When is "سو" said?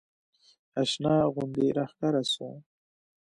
2.33-2.47